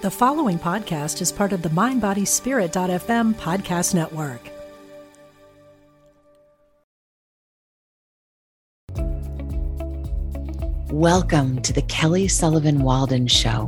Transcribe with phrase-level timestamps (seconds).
[0.00, 4.40] The following podcast is part of the MindBodySpirit.fm podcast network.
[10.92, 13.64] Welcome to the Kelly Sullivan Walden Show,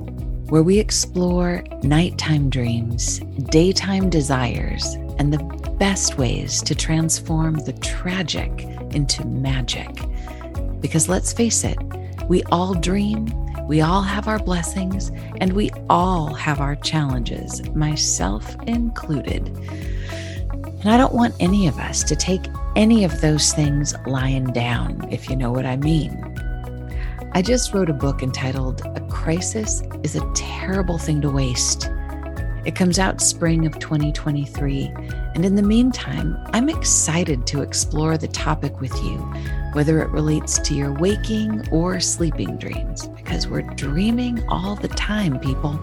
[0.50, 3.18] where we explore nighttime dreams,
[3.50, 5.42] daytime desires, and the
[5.80, 8.62] best ways to transform the tragic
[8.92, 9.90] into magic.
[10.80, 11.78] Because let's face it,
[12.28, 13.26] we all dream
[13.66, 15.10] we all have our blessings
[15.40, 19.48] and we all have our challenges, myself included.
[20.80, 22.42] And I don't want any of us to take
[22.76, 26.26] any of those things lying down, if you know what I mean.
[27.32, 31.90] I just wrote a book entitled A Crisis is a Terrible Thing to Waste.
[32.64, 34.92] It comes out spring of 2023.
[35.34, 39.18] And in the meantime, I'm excited to explore the topic with you,
[39.72, 45.38] whether it relates to your waking or sleeping dreams, because we're dreaming all the time,
[45.38, 45.78] people.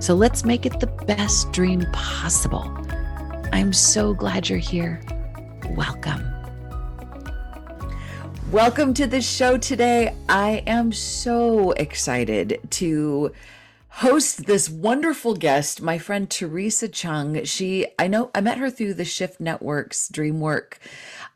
[0.00, 2.70] So let's make it the best dream possible.
[3.50, 5.00] I'm so glad you're here.
[5.70, 6.22] Welcome.
[8.50, 10.14] Welcome to the show today.
[10.28, 13.32] I am so excited to
[13.96, 17.46] host this wonderful guest, my friend Theresa Cheung.
[17.46, 20.74] She, I know, I met her through the Shift Network's DreamWork.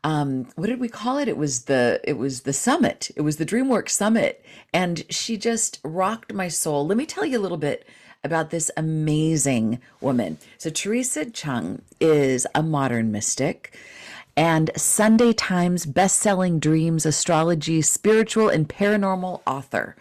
[0.03, 1.27] Um, what did we call it?
[1.27, 3.11] It was the it was the summit.
[3.15, 6.85] It was the DreamWork Summit, and she just rocked my soul.
[6.85, 7.87] Let me tell you a little bit
[8.23, 10.37] about this amazing woman.
[10.57, 13.77] So Theresa Cheung is a modern mystic
[14.35, 19.95] and Sunday Times best-selling dreams astrology spiritual and paranormal author.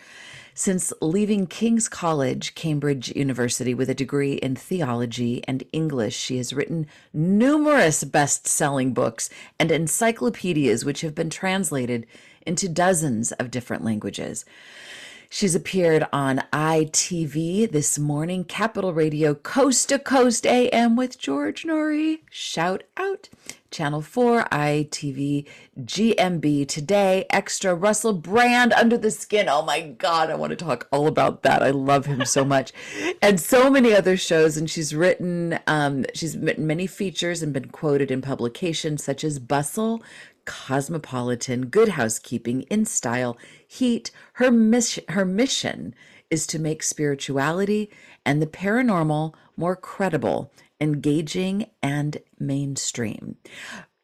[0.59, 6.55] Since leaving King's College, Cambridge University, with a degree in theology and English, she has
[6.55, 12.07] written numerous best selling books and encyclopedias, which have been translated
[12.47, 14.47] into dozens of different languages.
[15.28, 22.20] She's appeared on ITV this morning, Capital Radio, Coast to Coast AM with George Noory.
[22.30, 23.28] Shout out.
[23.70, 25.47] Channel 4, ITV,
[25.81, 29.48] GMB Today, Extra, Russell Brand, Under the Skin.
[29.48, 31.62] Oh my God, I want to talk all about that.
[31.62, 32.72] I love him so much.
[33.20, 34.56] and so many other shows.
[34.56, 39.38] And she's written, um, she's written many features and been quoted in publications such as
[39.41, 40.03] Bustle,
[40.47, 43.37] Cosmopolitan, Good Housekeeping, In Style,
[43.69, 44.11] Heat.
[44.34, 45.95] Her mission, her mission
[46.31, 47.91] is to make spirituality
[48.25, 53.37] and the paranormal more credible engaging, and mainstream.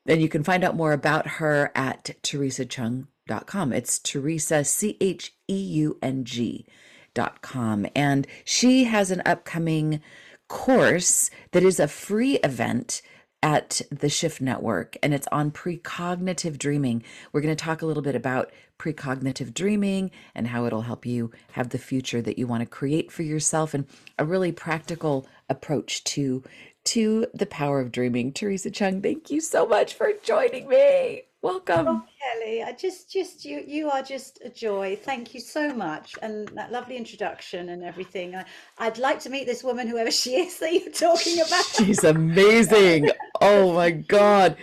[0.06, 3.72] And you can find out more about her at theresacheung.com.
[3.72, 6.66] It's Theresa, C H E U N G.
[7.14, 7.86] Dot com.
[7.94, 10.00] And she has an upcoming
[10.48, 13.02] course that is a free event
[13.42, 17.02] at the Shift Network, and it's on precognitive dreaming.
[17.32, 21.30] We're going to talk a little bit about precognitive dreaming and how it'll help you
[21.52, 23.86] have the future that you want to create for yourself, and
[24.18, 26.42] a really practical approach to
[26.84, 28.32] to the power of dreaming.
[28.32, 31.22] Theresa Cheung, thank you so much for joining me.
[31.42, 31.88] Welcome.
[31.88, 34.96] Oh, Kelly, I just, just you, you are just a joy.
[35.02, 38.36] Thank you so much, and that lovely introduction and everything.
[38.36, 38.44] I,
[38.78, 41.64] I'd like to meet this woman, whoever she is that you're talking about.
[41.64, 43.10] She's amazing.
[43.40, 44.56] oh my god.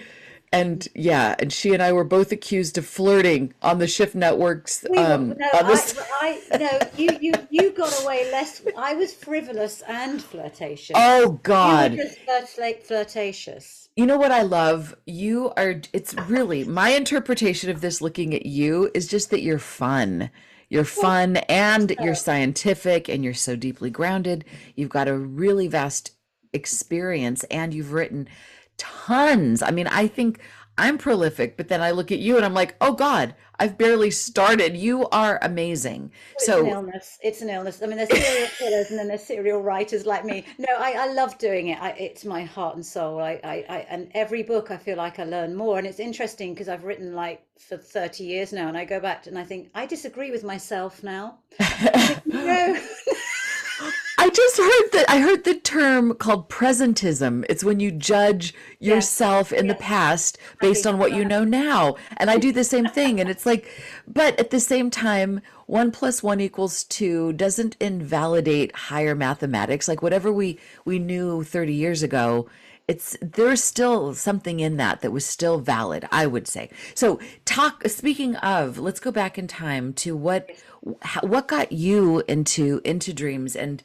[0.52, 4.84] And yeah, and she and I were both accused of flirting on the Shift Networks.
[4.90, 8.62] We were, Um, no, on I, this, I, no, you, you, you got away less.
[8.76, 10.96] I was frivolous and flirtatious.
[10.96, 11.92] oh You were God.
[11.98, 12.18] just
[12.56, 13.89] flirt, flirtatious.
[14.00, 14.96] You know what I love?
[15.06, 19.60] You are, it's really my interpretation of this looking at you is just that you're
[19.60, 20.30] fun.
[20.70, 24.46] You're fun and you're scientific and you're so deeply grounded.
[24.74, 26.12] You've got a really vast
[26.54, 28.30] experience and you've written
[28.78, 29.62] tons.
[29.62, 30.40] I mean, I think
[30.80, 34.12] I'm prolific, but then I look at you and I'm like, oh God, I've barely
[34.12, 34.78] started.
[34.78, 36.12] You are amazing.
[36.40, 37.20] It's an So, illness.
[37.22, 37.82] It's an illness.
[37.84, 40.46] I mean, there's serial killers and then there's serial writers like me.
[40.58, 41.80] No, I, I love doing it.
[41.82, 43.20] I, it's my heart and soul.
[43.20, 45.78] I, I, I, and every book I feel like I learn more.
[45.78, 49.28] And it's interesting because I've written like for 30 years now, and I go back
[49.28, 51.40] and I think I disagree with myself now.
[52.26, 52.78] No,
[54.30, 57.44] I just heard that I heard the term called presentism.
[57.50, 61.96] It's when you judge yourself in the past based on what you know now.
[62.18, 63.20] And I do the same thing.
[63.20, 63.68] And it's like,
[64.08, 69.88] but at the same time, one plus one equals two doesn't invalidate higher mathematics.
[69.88, 72.48] Like whatever we we knew 30 years ago,
[72.88, 76.70] it's there's still something in that that was still valid, I would say.
[76.94, 80.52] So talk speaking of, let's go back in time to what
[81.02, 83.82] how- what got you into into dreams and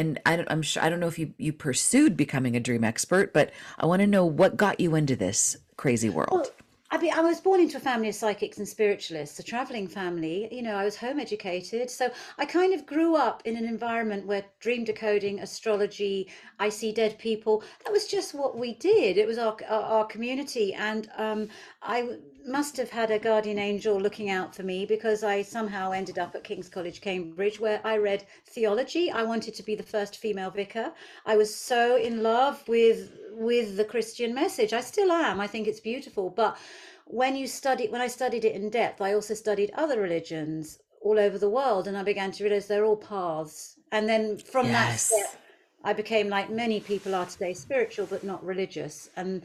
[0.00, 2.84] and I don't, I'm sure I don't know if you you pursued becoming a dream
[2.84, 6.50] expert, but I want to know what got you into this crazy world.
[6.92, 10.48] I mean, I was born into a family of psychics and spiritualists, a traveling family.
[10.50, 11.88] You know, I was home educated.
[11.88, 16.90] So I kind of grew up in an environment where dream decoding, astrology, I see
[16.90, 19.18] dead people, that was just what we did.
[19.18, 20.74] It was our, our, our community.
[20.74, 21.48] And um,
[21.80, 26.18] I must have had a guardian angel looking out for me because I somehow ended
[26.18, 29.10] up at King's College, Cambridge, where I read theology.
[29.10, 30.92] I wanted to be the first female vicar.
[31.26, 34.72] I was so in love with with the Christian message.
[34.72, 35.40] I still am.
[35.40, 36.30] I think it's beautiful.
[36.30, 36.58] But
[37.06, 41.18] when you study, when I studied it in depth, I also studied other religions all
[41.18, 43.76] over the world, and I began to realize they're all paths.
[43.92, 45.08] And then from yes.
[45.08, 45.42] that step,
[45.82, 49.08] I became like many people are today, spiritual but not religious.
[49.16, 49.42] And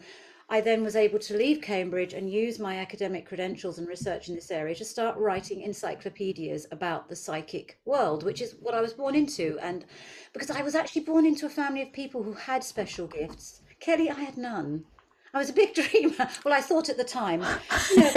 [0.47, 4.35] I then was able to leave Cambridge and use my academic credentials and research in
[4.35, 8.93] this area to start writing encyclopedias about the psychic world, which is what I was
[8.93, 9.57] born into.
[9.61, 9.85] And
[10.33, 14.09] because I was actually born into a family of people who had special gifts Kelly,
[14.09, 14.83] I had none.
[15.33, 16.29] I was a big dreamer.
[16.43, 17.43] Well, I thought at the time.
[17.91, 18.13] You know,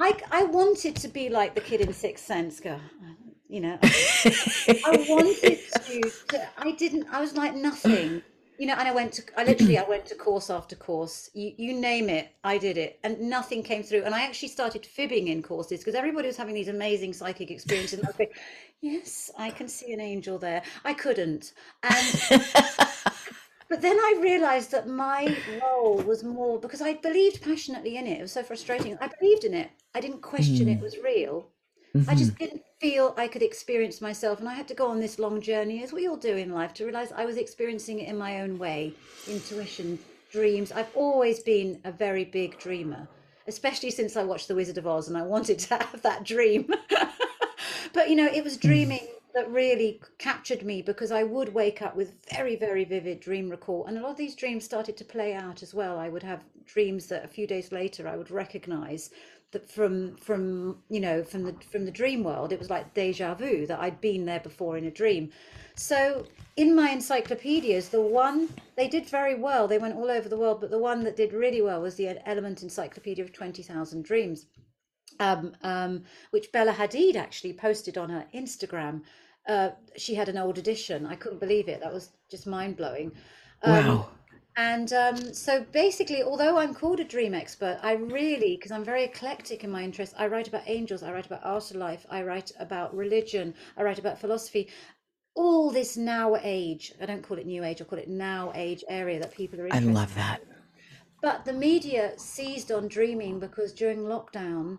[0.00, 2.60] I, I wanted to be like the kid in Sixth Sense.
[2.60, 2.78] Go,
[3.48, 6.48] you know, I wanted to, to.
[6.58, 7.06] I didn't.
[7.12, 8.22] I was like nothing.
[8.58, 9.22] You know, and I went to.
[9.36, 11.30] I literally, I went to course after course.
[11.32, 14.02] You, you name it, I did it, and nothing came through.
[14.02, 18.00] And I actually started fibbing in courses because everybody was having these amazing psychic experiences.
[18.00, 18.36] And I was like,
[18.80, 20.62] yes, I can see an angel there.
[20.84, 21.52] I couldn't,
[21.84, 22.44] and
[23.68, 28.18] but then I realized that my role was more because I believed passionately in it.
[28.18, 28.98] It was so frustrating.
[29.00, 29.70] I believed in it.
[29.94, 30.76] I didn't question mm.
[30.76, 31.46] it was real.
[32.00, 32.10] Mm-hmm.
[32.10, 32.44] I just mm-hmm.
[32.44, 34.40] didn't feel I could experience myself.
[34.40, 36.74] And I had to go on this long journey, as we all do in life,
[36.74, 38.94] to realize I was experiencing it in my own way
[39.26, 39.98] intuition,
[40.30, 40.72] dreams.
[40.72, 43.08] I've always been a very big dreamer,
[43.46, 46.72] especially since I watched The Wizard of Oz and I wanted to have that dream.
[47.92, 48.62] but, you know, it was mm.
[48.62, 53.48] dreaming that really captured me because I would wake up with very, very vivid dream
[53.48, 53.86] recall.
[53.86, 55.98] And a lot of these dreams started to play out as well.
[55.98, 59.10] I would have dreams that a few days later I would recognize
[59.52, 63.34] that from from you know from the from the dream world it was like deja
[63.34, 65.30] vu that I'd been there before in a dream.
[65.74, 69.68] So in my encyclopedias, the one they did very well.
[69.68, 72.28] They went all over the world, but the one that did really well was the
[72.28, 74.46] Element Encyclopedia of Twenty Thousand Dreams.
[75.20, 79.02] Um, um, which Bella Hadid actually posted on her Instagram
[79.48, 81.06] uh, she had an old edition.
[81.06, 81.80] I couldn't believe it.
[81.80, 83.12] That was just mind blowing.
[83.62, 84.08] Um, wow.
[84.58, 89.04] And um, so basically, although I'm called a dream expert, I really, because I'm very
[89.04, 92.92] eclectic in my interests, I write about angels, I write about afterlife, I write about
[92.92, 94.68] religion, I write about philosophy,
[95.36, 96.92] all this now age.
[97.00, 99.66] I don't call it new age, I call it now age area that people are
[99.66, 100.40] interested I love that.
[101.22, 104.78] But the media seized on dreaming because during lockdown,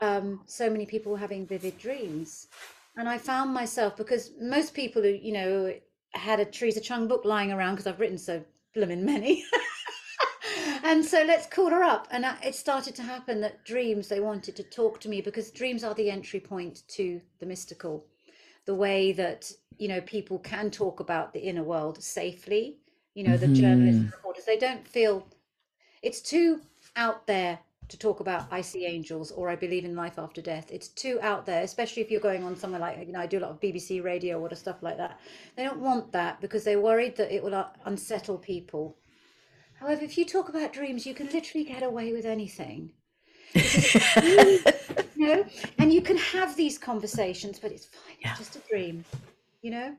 [0.00, 2.48] um, so many people were having vivid dreams
[2.96, 5.72] and I found myself because most people who you know
[6.14, 8.42] had a Theresa Cheung book lying around because I've written so
[8.74, 9.44] blooming many.
[10.84, 12.08] and so let's call her up.
[12.10, 15.84] And it started to happen that dreams, they wanted to talk to me because dreams
[15.84, 18.06] are the entry point to the mystical.
[18.66, 22.78] The way that, you know, people can talk about the inner world safely.
[23.14, 23.54] You know, the mm-hmm.
[23.54, 25.26] journalists, reporters, they don't feel
[26.02, 26.60] it's too
[26.96, 27.58] out there
[27.88, 30.70] to talk about I see angels or I believe in life after death.
[30.70, 33.38] It's too out there, especially if you're going on somewhere like, you know, I do
[33.38, 35.20] a lot of BBC radio or stuff like that.
[35.56, 38.96] They don't want that because they're worried that it will uh, unsettle people.
[39.74, 42.92] However, if you talk about dreams, you can literally get away with anything.
[43.54, 44.62] you
[45.16, 45.44] know,
[45.78, 48.16] and you can have these conversations, but it's fine.
[48.20, 48.30] Yeah.
[48.30, 49.04] It's just a dream,
[49.62, 49.96] you know?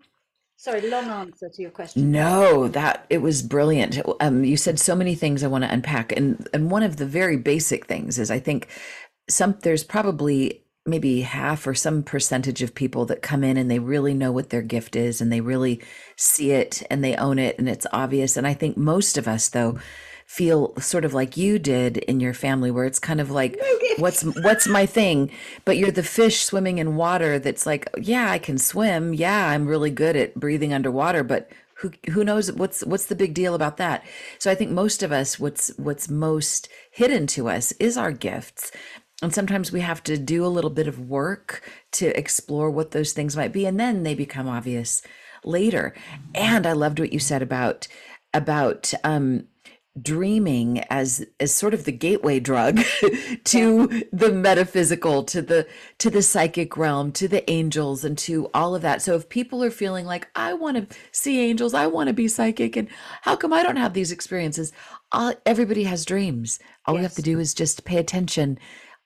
[0.66, 2.12] Sorry, long answer to your question.
[2.12, 4.00] No, that it was brilliant.
[4.20, 7.06] Um, you said so many things I want to unpack, and and one of the
[7.06, 8.68] very basic things is I think
[9.30, 13.78] some there's probably maybe half or some percentage of people that come in and they
[13.78, 15.84] really know what their gift is and they really
[16.16, 18.36] see it and they own it and it's obvious.
[18.36, 19.78] And I think most of us though
[20.26, 23.58] feel sort of like you did in your family where it's kind of like
[23.98, 25.32] what's what's my thing?
[25.64, 29.14] But you're the fish swimming in water that's like yeah I can swim.
[29.14, 33.34] Yeah I'm really good at breathing underwater but who who knows what's what's the big
[33.34, 34.04] deal about that?
[34.40, 38.72] So I think most of us what's what's most hidden to us is our gifts.
[39.22, 41.62] And sometimes we have to do a little bit of work
[41.94, 45.02] to explore what those things might be and then they become obvious
[45.44, 45.94] later.
[46.34, 47.88] And I loved what you said about
[48.34, 49.48] about um
[50.02, 52.82] dreaming as as sort of the gateway drug
[53.46, 54.00] to yeah.
[54.12, 55.66] the metaphysical to the
[55.98, 59.02] to the psychic realm to the angels and to all of that.
[59.02, 62.28] So if people are feeling like i want to see angels i want to be
[62.28, 62.90] psychic and
[63.22, 64.74] how come i don't have these experiences?
[65.12, 66.60] All, everybody has dreams.
[66.86, 67.00] All yes.
[67.00, 68.60] we have to do is just pay attention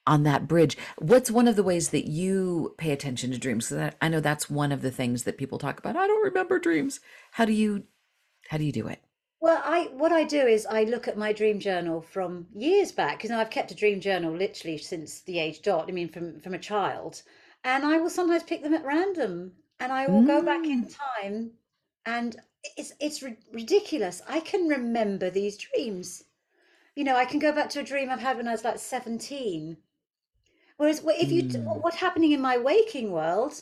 [0.08, 0.76] on that bridge.
[0.98, 3.70] What's one of the ways that you pay attention to dreams?
[3.70, 5.96] Because I, I know that's one of the things that people talk about.
[5.96, 7.00] I don't remember dreams.
[7.34, 7.84] How do you
[8.48, 9.04] how do you do it
[9.42, 13.18] Well, I what I do is I look at my dream journal from years back
[13.18, 15.90] because I've kept a dream journal literally since the age dot.
[15.90, 17.22] I mean, from from a child,
[17.62, 20.94] and I will sometimes pick them at random, and I will go back in Mm.
[21.22, 21.58] time,
[22.06, 22.42] and
[22.78, 24.22] it's it's ri- ridiculous.
[24.26, 26.24] I can remember these dreams.
[26.96, 28.80] You know, I can go back to a dream I've had when I was like
[28.80, 29.78] 17.
[30.78, 31.82] Whereas if you Mm.
[31.82, 33.62] what's happening in my waking world,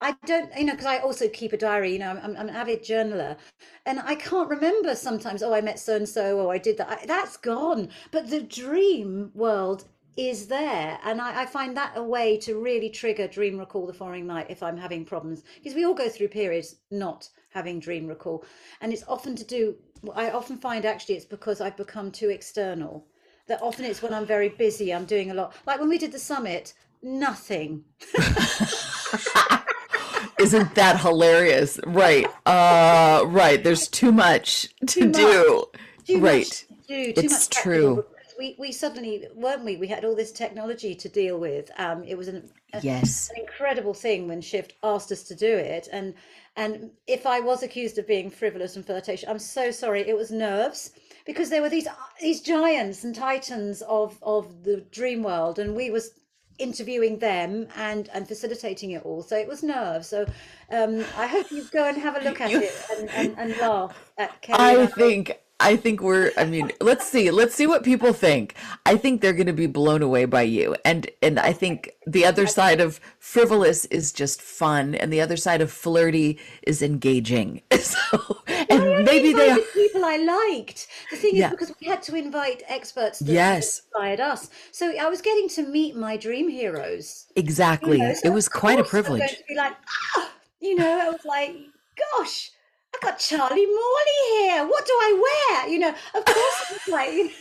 [0.00, 2.50] I don't, you know, because I also keep a diary, you know, I'm, I'm an
[2.50, 3.36] avid journaler
[3.84, 6.88] and I can't remember sometimes, oh, I met so and so, or I did that.
[6.88, 7.88] I, that's gone.
[8.12, 9.84] But the dream world
[10.16, 10.98] is there.
[11.04, 14.46] And I, I find that a way to really trigger dream recall the following night
[14.50, 15.42] if I'm having problems.
[15.56, 18.44] Because we all go through periods not having dream recall.
[18.80, 19.76] And it's often to do,
[20.14, 23.06] I often find actually it's because I've become too external.
[23.46, 25.54] That often it's when I'm very busy, I'm doing a lot.
[25.66, 27.84] Like when we did the summit, nothing.
[30.38, 31.80] Isn't that hilarious?
[31.86, 32.26] Right.
[32.46, 33.62] Uh right.
[33.62, 35.16] There's too much to Too much.
[35.16, 35.64] do.
[36.06, 36.64] too Right.
[36.86, 38.04] do, too It's true.
[38.38, 39.76] We we suddenly weren't we?
[39.76, 41.70] We had all this technology to deal with.
[41.76, 43.30] Um, it was an, a, Yes.
[43.34, 45.88] an incredible thing when Shift asked us to do it.
[45.92, 46.14] And
[46.56, 50.08] and if I was accused of being frivolous and flirtatious, I'm so sorry.
[50.08, 50.92] It was nerves
[51.26, 51.88] because there were these
[52.20, 56.10] these giants and titans of of the dream world, and we was
[56.58, 60.26] interviewing them and and facilitating it all so it was nerves so
[60.70, 63.56] um i hope you go and have a look at You- it and, and, and
[63.58, 64.86] laugh at Kelly I.
[64.86, 67.30] think I think we're I mean, let's see.
[67.30, 68.54] Let's see what people think.
[68.86, 70.76] I think they're going to be blown away by you.
[70.84, 75.36] And and I think the other side of frivolous is just fun and the other
[75.36, 77.62] side of flirty is engaging.
[77.78, 79.58] So and maybe they are...
[79.72, 80.88] people I liked.
[81.10, 81.50] The thing is, Yeah.
[81.50, 83.80] because we had to invite experts that Yes.
[83.80, 87.26] inspired us, so I was getting to meet my dream heroes.
[87.34, 87.98] You exactly.
[87.98, 89.30] know, It was quite a privilege.
[89.38, 89.74] to be like,
[90.16, 91.54] ah, you know, I was like,
[92.16, 92.50] gosh,
[92.94, 94.66] I got Charlie Morley here.
[94.66, 95.72] What do I wear?
[95.72, 97.32] You know, of course, it's like,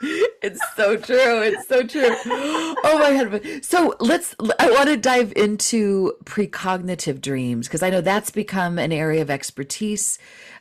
[0.00, 1.42] It's so true.
[1.42, 2.14] It's so true.
[2.84, 3.64] Oh my God.
[3.64, 8.92] So let's, I want to dive into precognitive dreams because I know that's become an
[8.92, 10.18] area of expertise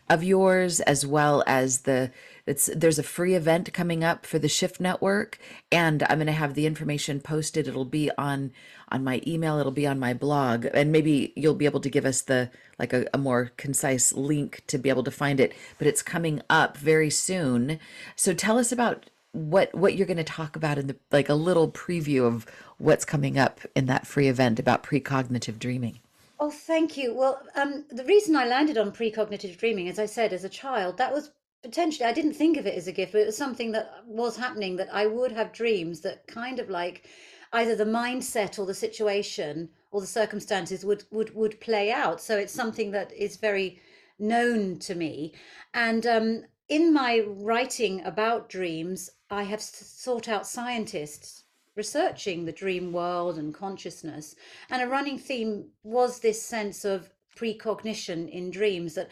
[0.10, 2.12] of yours as well as the,
[2.48, 5.38] it's, there's a free event coming up for the Shift Network
[5.72, 7.68] and I'm going to have the information posted.
[7.68, 8.51] It'll be on,
[8.89, 9.60] on my email.
[9.60, 12.50] It'll be on my blog and maybe you'll be able to give us the,
[12.80, 16.42] like a, a more concise link to be able to find it, but it's coming
[16.50, 17.80] up very soon.
[18.16, 21.34] So tell us about what what you're going to talk about in the like a
[21.34, 22.46] little preview of
[22.77, 26.00] what's coming up in that free event about precognitive dreaming.
[26.39, 27.16] Oh, thank you.
[27.16, 30.98] Well, um, the reason I landed on precognitive dreaming, as I said, as a child,
[30.98, 31.32] that was
[31.64, 34.38] potentially, I didn't think of it as a gift, but it was something that was
[34.38, 37.08] happening that I would have dreams that kind of like
[37.54, 42.22] either the mindset or the situation or the circumstances would would would play out.
[42.22, 43.82] So it's something that is very
[44.20, 45.34] known to me.
[45.74, 51.44] And um, in my writing about dreams, I have sought out scientists
[51.76, 54.36] researching the dream world and consciousness.
[54.70, 59.12] And a running theme was this sense of precognition in dreams that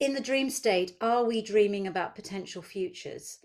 [0.00, 3.38] in the dream state, are we dreaming about potential futures?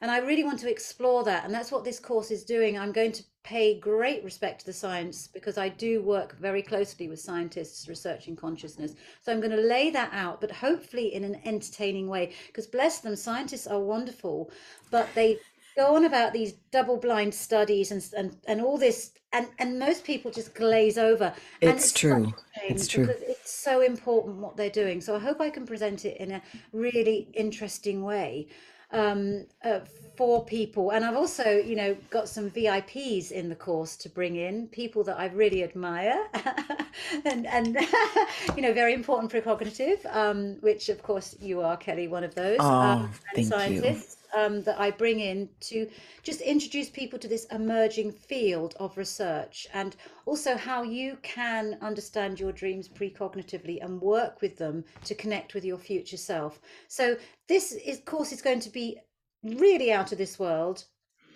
[0.00, 1.44] And I really want to explore that.
[1.44, 2.78] And that's what this course is doing.
[2.78, 7.08] I'm going to pay great respect to the science because I do work very closely
[7.08, 8.94] with scientists researching consciousness.
[9.20, 12.32] So I'm going to lay that out, but hopefully in an entertaining way.
[12.46, 14.50] Because bless them, scientists are wonderful,
[14.90, 15.38] but they
[15.76, 19.12] go on about these double blind studies and, and, and all this.
[19.32, 21.32] And, and most people just glaze over.
[21.60, 22.32] And It's such true.
[22.62, 23.08] It's true.
[23.10, 25.00] it's so important what they're doing.
[25.00, 28.46] So I hope I can present it in a really interesting way
[28.94, 29.80] um, uh,
[30.16, 30.90] for people.
[30.90, 35.04] And I've also, you know, got some VIPs in the course to bring in people
[35.04, 36.26] that I really admire,
[37.24, 37.76] and and
[38.56, 42.58] you know, very important precognitive, um, which of course you are, Kelly, one of those,
[42.60, 43.44] Oh, um, thank you.
[43.44, 44.16] scientists.
[44.36, 45.88] Um, that I bring in to
[46.24, 49.94] just introduce people to this emerging field of research and
[50.26, 55.64] also how you can understand your dreams precognitively and work with them to connect with
[55.64, 56.58] your future self.
[56.88, 57.16] So
[57.46, 58.98] this is course is going to be
[59.44, 60.84] really out of this world.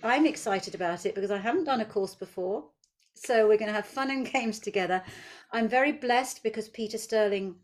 [0.02, 2.64] I'm excited about it because I haven't done a course before.
[3.14, 5.02] So we're going to have fun and games together.
[5.52, 7.56] I'm very blessed because Peter Sterling,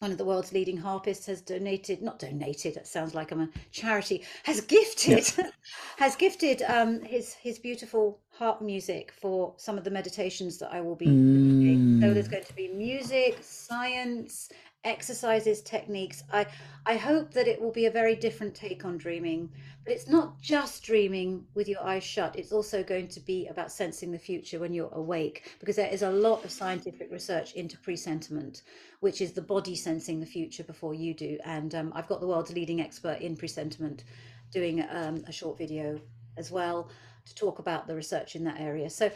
[0.00, 3.50] one of the world's leading harpists, has donated, not donated, that sounds like I'm a
[3.72, 5.24] charity, has gifted,
[5.98, 10.80] has gifted um, his, his beautiful harp music for some of the meditations that I
[10.80, 11.78] will be doing.
[12.00, 14.50] So there's Mm, going to be music, science,
[14.88, 16.24] exercises, techniques.
[16.32, 16.46] I
[16.86, 19.50] I hope that it will be a very different take on dreaming.
[19.84, 22.38] But it's not just dreaming with your eyes shut.
[22.38, 26.02] It's also going to be about sensing the future when you're awake, because there is
[26.02, 28.64] a lot of scientific research into presentiment,
[29.00, 31.38] which is the body sensing the future before you do.
[31.44, 34.04] And um, I've got the world's leading expert in presentiment
[34.52, 35.98] doing um, a short video
[36.36, 36.90] as well
[37.24, 38.90] to talk about the research in that area.
[38.90, 39.10] So,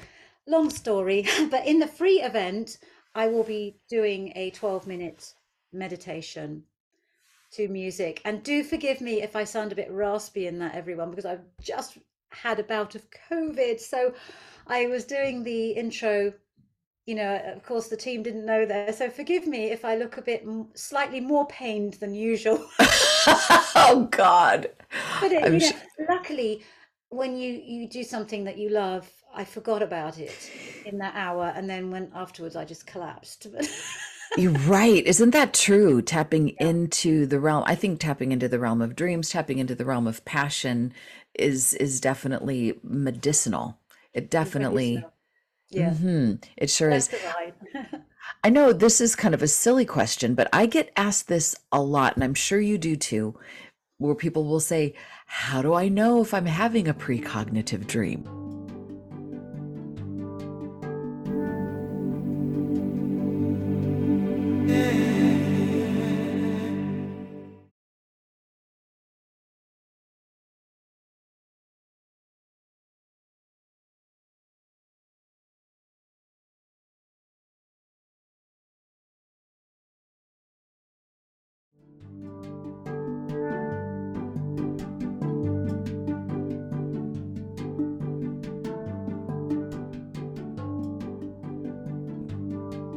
[0.46, 2.78] long story, but in the free event,
[3.14, 5.34] I will be doing a 12 minute
[5.72, 6.64] meditation
[7.52, 8.20] to music.
[8.24, 11.44] And do forgive me if I sound a bit raspy in that, everyone, because I've
[11.60, 11.98] just
[12.30, 13.78] had a bout of COVID.
[13.80, 14.14] So
[14.66, 16.32] I was doing the intro.
[17.06, 18.92] You know, of course, the team didn't know there.
[18.92, 22.64] So forgive me if I look a bit slightly more pained than usual.
[22.78, 24.70] oh, God.
[25.20, 25.76] But it, you know,
[26.08, 26.62] luckily,
[27.08, 30.50] when you you do something that you love, I forgot about it
[30.86, 33.48] in that hour, and then when afterwards, I just collapsed.
[34.36, 35.04] You're right.
[35.04, 36.00] Isn't that true?
[36.02, 36.68] Tapping yeah.
[36.68, 37.64] into the realm.
[37.66, 40.92] I think tapping into the realm of dreams, tapping into the realm of passion
[41.34, 43.78] is is definitely medicinal.
[44.12, 45.04] It definitely
[45.70, 45.94] Yeah.
[45.94, 47.20] hmm It sure That's is.
[48.44, 51.80] I know this is kind of a silly question, but I get asked this a
[51.80, 53.38] lot, and I'm sure you do too,
[53.98, 54.94] where people will say,
[55.26, 58.41] How do I know if I'm having a precognitive dream?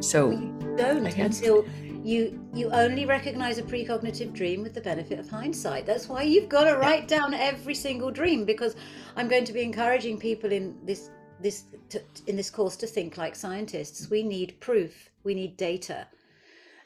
[0.06, 1.66] So, you don't until
[2.04, 5.88] you you only recognize a precognitive dream with the benefit of hindsight.
[5.88, 8.76] That's why you've got to write down every single dream because
[9.16, 11.10] I'm going to be encouraging people in this
[11.42, 14.08] this to, in this course to think like scientists.
[14.08, 15.10] We need proof.
[15.24, 16.08] We need data.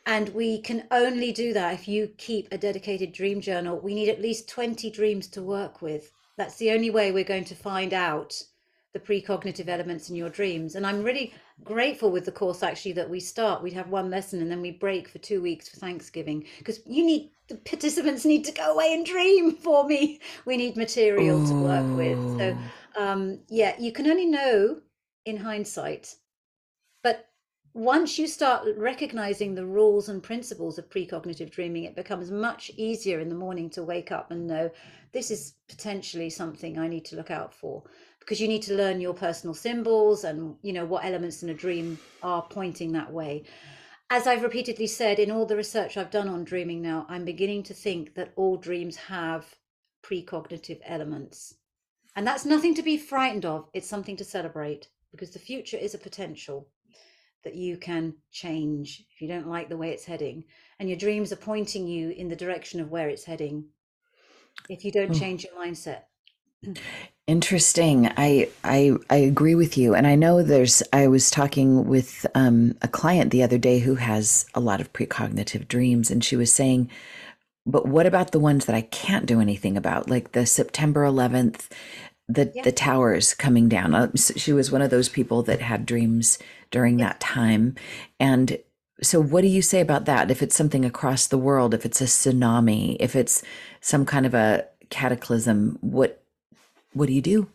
[0.05, 3.81] And we can only do that if you keep a dedicated dream journal.
[3.81, 6.09] We need at least 20 dreams to work with.
[6.37, 8.41] That's the only way we're going to find out
[8.93, 10.75] the precognitive elements in your dreams.
[10.75, 13.61] And I'm really grateful with the course actually that we start.
[13.61, 17.05] We'd have one lesson and then we break for two weeks for Thanksgiving because you
[17.05, 20.19] need the participants need to go away and dream for me.
[20.45, 22.37] We need material to work with.
[22.37, 22.57] So
[22.97, 24.81] um, yeah, you can only know
[25.25, 26.15] in hindsight.
[27.03, 27.29] But
[27.73, 33.19] once you start recognizing the rules and principles of precognitive dreaming, it becomes much easier
[33.19, 34.71] in the morning to wake up and know
[35.11, 37.83] this is potentially something I need to look out for
[38.29, 41.53] because you need to learn your personal symbols and you know what elements in a
[41.53, 43.41] dream are pointing that way.
[44.11, 47.63] As I've repeatedly said in all the research I've done on dreaming now, I'm beginning
[47.63, 49.55] to think that all dreams have
[50.03, 51.55] precognitive elements.
[52.15, 55.95] And that's nothing to be frightened of, it's something to celebrate because the future is
[55.95, 56.67] a potential
[57.43, 60.43] that you can change if you don't like the way it's heading.
[60.79, 63.69] And your dreams are pointing you in the direction of where it's heading
[64.69, 66.01] if you don't oh, change your mindset.
[67.27, 68.11] Interesting.
[68.17, 70.83] I I I agree with you, and I know there's.
[70.93, 74.93] I was talking with um, a client the other day who has a lot of
[74.93, 76.89] precognitive dreams, and she was saying,
[77.65, 81.69] "But what about the ones that I can't do anything about, like the September 11th,
[82.27, 85.61] the Yeah, the towers coming down?" Uh, s- She was one of those people that
[85.61, 86.39] had dreams
[86.71, 87.07] during yeah.
[87.07, 87.75] that time,
[88.19, 88.59] and
[89.01, 90.29] so what do you say about that?
[90.31, 93.43] If it's something across the world, if it's a tsunami, if it's
[93.81, 96.21] some kind of a cataclysm, what
[96.93, 97.47] what do you do?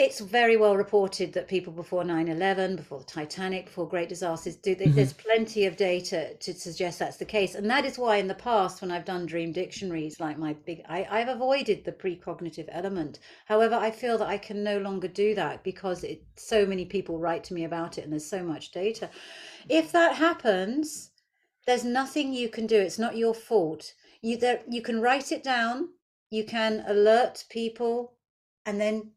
[0.00, 4.56] It's very well reported that people before 9 11, before the Titanic, before great disasters,
[4.56, 4.74] do.
[4.74, 7.54] there- hmm There's plenty of data to suggest that's the case.
[7.54, 10.82] And that is why, in the past, when I've done dream dictionaries, like my big,
[10.88, 13.20] I, I've avoided the precognitive element.
[13.44, 17.20] However, I feel that I can no longer do that because it, so many people
[17.20, 19.08] write to me about it and there's so much data.
[19.68, 21.12] If that happens,
[21.66, 22.76] there's nothing you can do.
[22.80, 23.94] It's not your fault.
[24.22, 25.90] You there, you can write it down,
[26.30, 28.14] you can alert people,
[28.70, 29.10] and then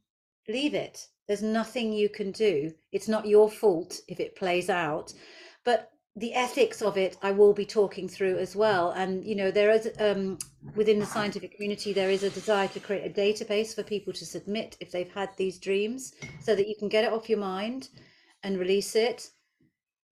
[0.48, 1.08] leave it.
[1.28, 2.74] There's nothing you can do.
[2.92, 5.14] It's not your fault if it plays out.
[5.64, 8.92] But the ethics of it, I will be talking through as well.
[8.92, 10.40] And you know, there is um,
[10.76, 14.26] within the scientific community, there is a desire to create a database for people to
[14.26, 17.90] submit if they've had these dreams, so that you can get it off your mind
[18.42, 19.30] and release it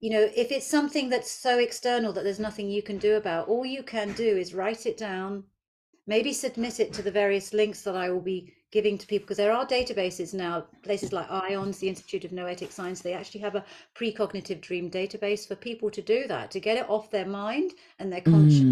[0.02, 3.48] you know, if it's something that's so external that there's nothing you can do about,
[3.48, 5.44] all you can do is write it down,
[6.08, 9.38] maybe submit it to the various links that I will be giving to people because
[9.38, 13.56] there are databases now places like ions the institute of noetic science they actually have
[13.56, 17.72] a precognitive dream database for people to do that to get it off their mind
[18.00, 18.70] and their conscience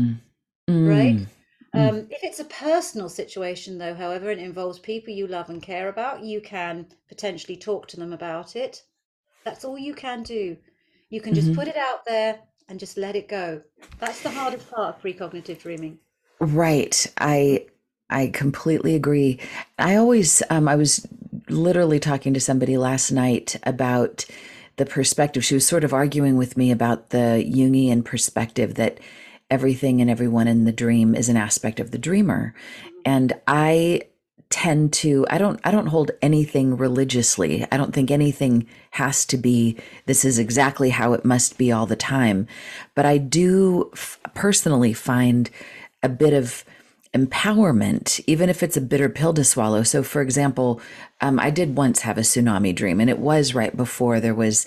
[0.69, 1.27] Mm, right mm,
[1.73, 5.62] um, if it's a personal situation though however and it involves people you love and
[5.62, 8.83] care about you can potentially talk to them about it.
[9.45, 10.57] That's all you can do.
[11.09, 11.53] You can just Mhm.
[11.53, 13.63] put it out there and just let it go.
[13.99, 15.99] That's the hardest part of precognitive dreaming.
[16.41, 17.05] Right.
[17.17, 17.65] I
[18.09, 19.39] I completely agree.
[19.77, 21.07] I always um I was
[21.47, 24.25] literally talking to somebody last night about
[24.77, 25.43] the perspective.
[25.43, 28.99] She was sort of arguing with me about the Jungian perspective that
[29.49, 32.53] everything and everyone in the dream is an aspect of the dreamer.
[33.05, 34.03] And I
[34.49, 37.67] tend to I don't I don't hold anything religiously.
[37.71, 41.85] I don't think anything has to be this is exactly how it must be all
[41.85, 42.47] the time.
[42.95, 45.49] But I do f- personally find
[46.01, 46.65] a bit of
[47.15, 49.81] empowerment, even if it's a bitter pill to swallow.
[49.83, 50.79] So, for example,
[51.21, 54.65] um, I did once have a tsunami dream, and it was right before there was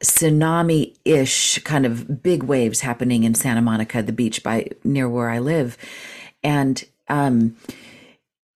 [0.00, 5.30] tsunami ish kind of big waves happening in Santa Monica, the beach by near where
[5.30, 5.78] I live.
[6.42, 7.56] And um,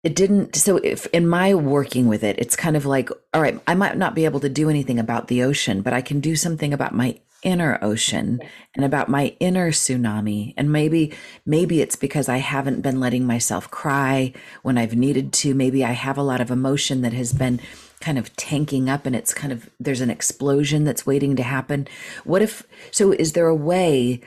[0.04, 3.60] it didn't so if in my working with it it's kind of like all right
[3.68, 6.34] i might not be able to do anything about the ocean but i can do
[6.34, 8.40] something about my inner ocean
[8.76, 11.14] and about my inner tsunami and maybe
[11.46, 15.92] maybe it's because i haven't been letting myself cry when i've needed to maybe i
[15.92, 17.60] have a lot of emotion that has been
[18.00, 21.88] kind of tanking up and it's kind of there's an explosion that's waiting to happen
[22.24, 24.20] what if so is there a way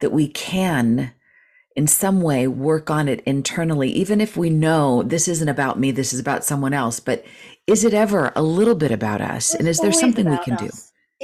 [0.00, 1.12] that we can
[1.76, 5.90] in some way work on it internally, even if we know this isn't about me,
[5.90, 7.00] this is about someone else.
[7.00, 7.24] But
[7.66, 9.54] is it ever a little bit about us?
[9.54, 10.70] And is there something we can do?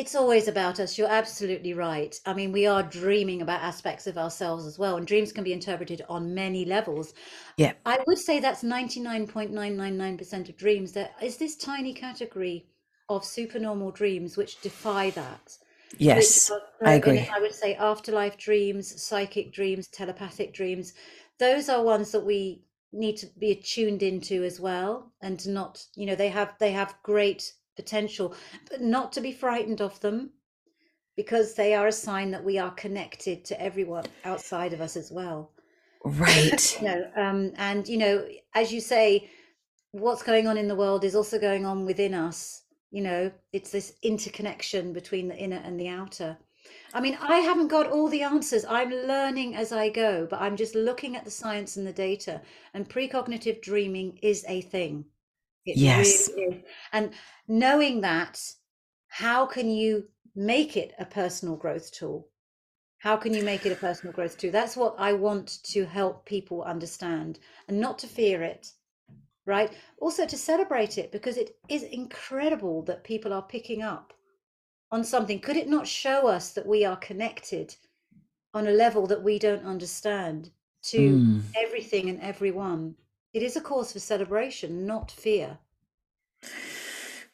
[0.01, 0.97] It's always about us.
[0.97, 2.19] You're absolutely right.
[2.25, 5.53] I mean, we are dreaming about aspects of ourselves as well, and dreams can be
[5.53, 7.13] interpreted on many levels.
[7.59, 7.75] Yeah.
[7.85, 10.93] I would say that's 99.999% of dreams.
[10.93, 12.65] There is this tiny category
[13.11, 15.59] of supernormal dreams which defy that.
[15.99, 17.29] Yes, are, I agree.
[17.31, 20.95] I would say afterlife dreams, psychic dreams, telepathic dreams.
[21.39, 26.07] Those are ones that we need to be attuned into as well, and not, you
[26.07, 28.35] know, they have they have great potential,
[28.71, 30.31] but not to be frightened of them
[31.17, 35.11] because they are a sign that we are connected to everyone outside of us as
[35.11, 35.53] well.
[36.05, 36.81] Right.
[36.81, 39.31] You know, um, and you know, as you say,
[39.93, 42.63] what's going on in the world is also going on within us.
[42.91, 46.39] You know, it's this interconnection between the inner and the outer.
[46.93, 48.65] I mean, I haven't got all the answers.
[48.65, 52.41] I'm learning as I go, but I'm just looking at the science and the data.
[52.75, 55.05] And precognitive dreaming is a thing.
[55.67, 56.29] It Yes.
[56.29, 56.65] really is.
[56.93, 57.13] And
[57.49, 58.55] knowing that,
[59.09, 62.29] how can you make it a personal growth tool?
[62.99, 64.51] How can you make it a personal growth tool?
[64.51, 68.73] That's what I want to help people understand and not to fear it,
[69.47, 69.73] right?
[69.99, 74.13] Also to celebrate it because it is incredible that people are picking up
[74.91, 75.41] on something.
[75.41, 77.77] Could it not show us that we are connected
[78.55, 80.51] on a level that we don't understand
[80.83, 81.43] to Mm.
[81.57, 82.97] everything and everyone?
[83.33, 85.59] It is a cause for celebration, not fear.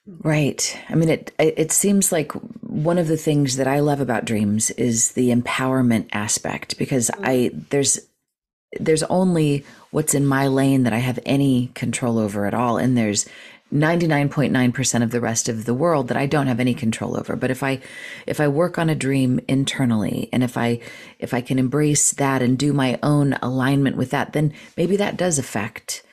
[0.07, 0.81] Right.
[0.89, 4.71] I mean, it it seems like one of the things that I love about dreams
[4.73, 7.61] is the empowerment aspect because I mm-hmm.
[7.71, 7.99] there's
[8.79, 12.97] there's only what's in my lane that I have any control over at all, and
[12.97, 13.27] there's
[13.73, 17.35] 99.9% of the rest of the world that I don't have any control over.
[17.35, 17.81] But if I
[18.27, 20.81] if I work on a dream internally and if I
[21.19, 25.17] if I can embrace that and do my own alignment with that, then maybe that
[25.17, 26.05] does affect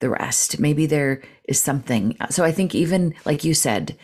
[0.00, 0.58] the rest.
[0.58, 2.16] Maybe there is something.
[2.30, 3.96] So I think even like you said,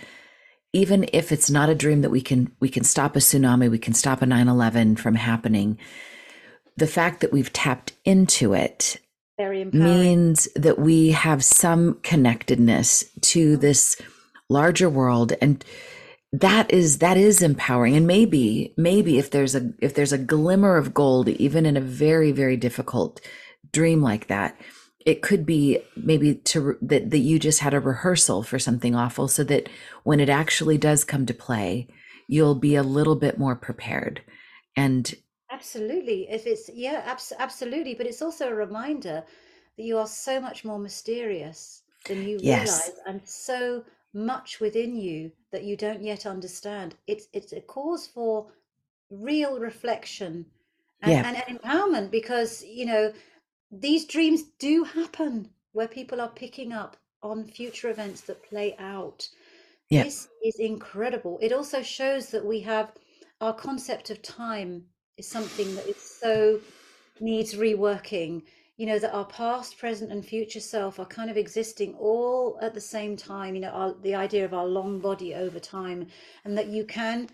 [0.74, 3.78] even if it's not a dream that we can we can stop a tsunami, we
[3.78, 5.78] can stop a 9/11 from happening,
[6.76, 9.00] the fact that we've tapped into it.
[9.72, 14.00] Means that we have some connectedness to this
[14.48, 15.32] larger world.
[15.40, 15.64] And
[16.32, 17.96] that is that is empowering.
[17.96, 21.80] And maybe maybe if there's a if there's a glimmer of gold even in a
[21.80, 23.20] very very difficult
[23.72, 24.58] dream like that
[25.06, 29.28] it could be maybe to that that you just had a rehearsal for something awful
[29.28, 29.68] so that
[30.04, 31.88] when it actually does come to play
[32.28, 34.20] you'll be a little bit more prepared.
[34.76, 35.12] And
[35.58, 36.28] Absolutely.
[36.30, 37.94] If it's, yeah, abs- absolutely.
[37.94, 39.24] But it's also a reminder
[39.76, 42.68] that you are so much more mysterious than you Yes.
[42.70, 46.94] realize and so much within you that you don't yet understand.
[47.08, 48.52] It's it's a cause for
[49.10, 50.46] real reflection
[51.02, 51.22] and, Yeah.
[51.26, 53.12] and, and empowerment because, you know,
[53.70, 59.28] these dreams do happen where people are picking up on future events that play out.
[59.90, 60.04] Yeah.
[60.04, 61.38] This is incredible.
[61.42, 62.92] It also shows that we have
[63.40, 64.84] our concept of time
[65.18, 66.60] is something that is so
[67.20, 68.42] needs reworking.
[68.76, 72.74] you know that our past present and future self are kind of existing all at
[72.74, 76.06] the same time you know our, the idea of our long body over time
[76.44, 77.28] and that you can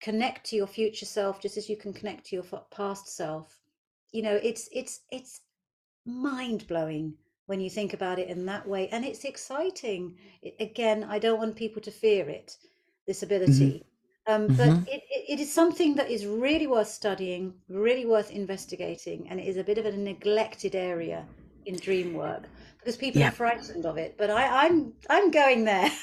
[0.00, 3.60] connect to your future self just as you can connect to your past self
[4.12, 5.40] you know it's it's it's
[6.06, 7.14] mind blowing
[7.46, 11.38] when you think about it in that way and it's exciting it, again i don't
[11.38, 12.56] want people to fear it
[13.06, 13.93] this Mm-hmm.
[14.26, 14.86] Um, but Mhm.
[14.86, 19.56] it, it, is something that is really worth studying really worth investigating and it is
[19.56, 21.26] a bit of a neglected area
[21.66, 23.28] in dream work because people Yeah.
[23.28, 25.90] are frightened of it but I, i'm i'm going there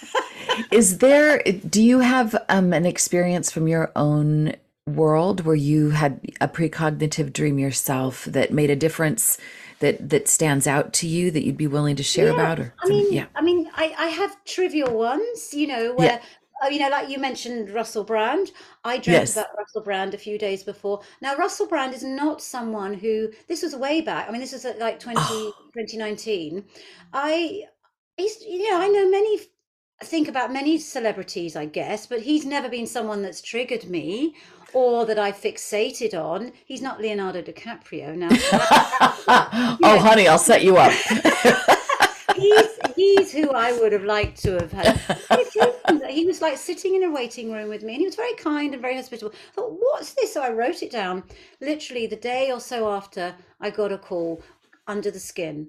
[0.71, 4.53] Is there, do you have um, an experience from your own
[4.85, 9.37] world where you had a precognitive dream yourself that made a difference
[9.79, 12.73] that that stands out to you that you'd be willing to share Yeah, about or
[12.83, 13.25] I mean, yeah.
[13.35, 16.19] I mean, I, I have trivial ones, you know, where,
[16.63, 18.51] uh, you know, like you mentioned Russell Brand.
[18.83, 19.33] I dreamt Yes.
[19.37, 21.01] about Russell Brand a few days before.
[21.21, 24.27] Now, Russell Brand is not someone who, this was way back.
[24.27, 25.53] I mean, this was like 20, Oh.
[25.73, 26.65] 2019.
[27.13, 27.63] I,
[28.17, 29.39] he's, you know, I know many,
[30.03, 34.35] think about many celebrities, I guess, but he's never been someone that's triggered me
[34.73, 36.53] or that I fixated on.
[36.65, 38.29] He's not Leonardo DiCaprio now.
[39.83, 40.93] oh, honey, I'll set you up.
[43.01, 44.99] he's who I would have liked to have had.
[46.09, 48.73] He was like sitting in a waiting room with me, and he was very kind
[48.73, 49.33] and very hospitable.
[49.33, 50.33] I thought, what's this?
[50.33, 51.23] So I wrote it down.
[51.59, 54.43] Literally the day or so after, I got a call
[54.87, 55.67] under the skin,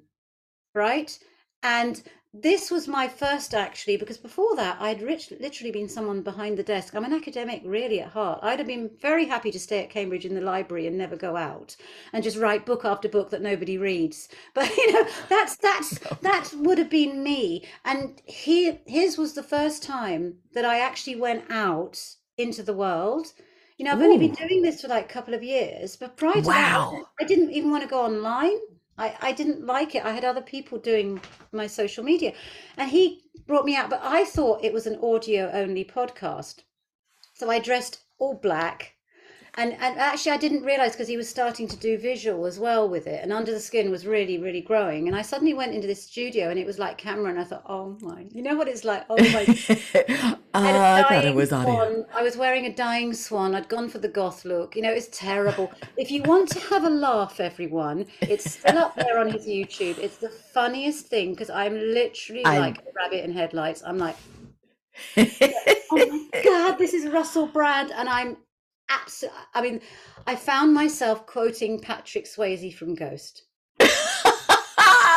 [0.75, 1.19] right?
[1.63, 2.03] And
[2.35, 6.63] this was my first actually, because before that, I'd rich, literally been someone behind the
[6.63, 6.95] desk.
[6.95, 8.41] I'm an academic, really at heart.
[8.43, 11.37] I'd have been very happy to stay at Cambridge in the library and never go
[11.37, 11.77] out
[12.13, 14.29] and just write book after book that nobody reads.
[14.55, 17.67] But you know, that's that's that would have been me.
[17.85, 21.99] And here, his was the first time that I actually went out
[22.39, 23.33] into the world.
[23.79, 26.41] You know, I've only been doing this for like a couple of years, but prior
[26.43, 26.55] to Wow.
[26.55, 28.59] that, I didn't even want to go online.
[29.03, 30.05] I, I didn't like it.
[30.05, 32.35] I had other people doing my social media.
[32.77, 36.61] And he brought me out, but I thought it was an audio only podcast.
[37.35, 38.95] So I dressed all black.
[39.55, 42.89] And and actually I didn't realize because he was starting to do visual as well
[42.89, 43.21] with it.
[43.23, 45.09] And under the skin was really, really growing.
[45.09, 47.65] And I suddenly went into this studio and it was like camera and I thought,
[47.67, 49.05] oh my, you know what it's like?
[49.11, 49.45] Oh my
[50.55, 52.07] I had a I thought it was audio.
[52.15, 53.55] I was wearing a dying swan.
[53.55, 54.75] I'd gone for the goth look.
[54.75, 55.71] You know, it's terrible.
[55.99, 59.99] if you want to have a laugh, everyone, it's still up there on his YouTube.
[59.99, 63.83] It's the funniest thing because I'm literally I'm- like a rabbit in headlights.
[63.85, 64.17] I'm like,
[65.19, 67.93] oh my God, this is Russell Brand.
[67.93, 68.39] And I'm
[69.01, 69.81] absolutely, I mean,
[70.27, 73.45] I found myself quoting Patrick Swayze from Ghost.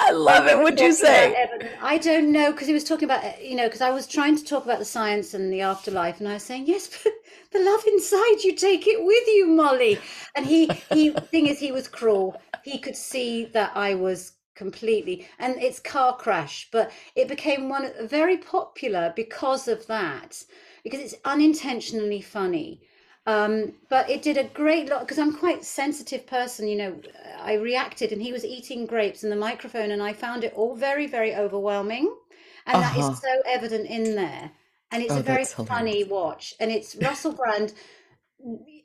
[0.07, 0.57] I love it.
[0.57, 1.35] What'd you say?
[1.81, 4.35] I don't know because he was talking about uh, you know because I was trying
[4.38, 7.13] to talk about the science and the afterlife and I was saying yes but
[7.51, 9.99] the love inside you take it with you Molly
[10.35, 15.27] and he he thing is he was cruel he could see that I was completely
[15.39, 20.43] and it's car crash but it became one very popular because of that
[20.83, 22.81] because it's unintentionally funny
[23.25, 27.01] um, but it did a great lot because I'm quite sensitive person, you know.
[27.39, 30.75] I reacted, and he was eating grapes in the microphone, and I found it all
[30.75, 32.15] very, very overwhelming,
[32.65, 32.97] and that Uh-huh.
[32.97, 34.51] is so evident in there.
[34.91, 37.73] And it's Oh, a very funny watch, and it's Russell Brand,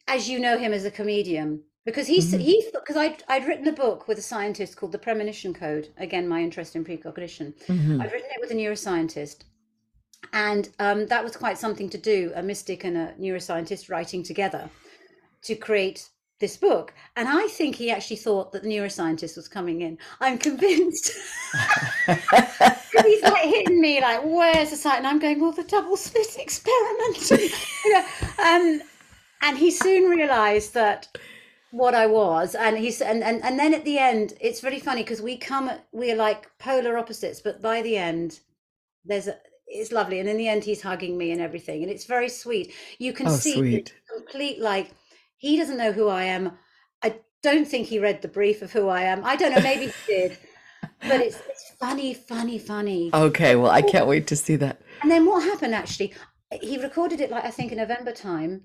[0.07, 2.33] as you know him as a comedian, because he's Mhm.
[2.33, 5.89] he because I'd I'd written a book with a scientist called The Premonition Code.
[5.97, 7.55] Again, my interest in precognition.
[7.69, 8.01] Mhm.
[8.01, 9.45] I've written it with a neuroscientist.
[10.33, 14.71] And um, that was quite something to do, a mystic and a neuroscientist writing together
[15.43, 16.09] to create
[16.41, 16.95] this book.
[17.17, 19.99] And I think he actually thought that the neuroscientist was coming in.
[20.21, 21.13] I'm convinced.
[22.07, 24.99] he's like hitting me like, where's the site?
[24.99, 27.31] And I'm going, well, the double slit experiment.
[27.85, 28.05] you know,
[28.43, 28.81] um,
[29.43, 31.09] and he soon realized that
[31.71, 35.03] what I was, and he's and, and and then at the end, it's really funny
[35.03, 38.41] because we come, we're like polar opposites, but by the end,
[39.05, 39.37] there's a,
[39.71, 42.75] it's lovely, and in the end, he's hugging me and everything, and it's very sweet.
[42.99, 43.95] You can Oh, see sweet.
[44.13, 44.91] complete like
[45.37, 46.59] he doesn't know who I am.
[47.03, 49.25] I don't think he read the brief of who I am.
[49.25, 50.39] I don't know, maybe he did,
[51.01, 53.11] but it's it's funny, funny, funny.
[53.15, 54.81] Okay, well, I can't wait to see that.
[55.03, 56.13] And then what happened actually?
[56.61, 58.65] He recorded it like I think in November time.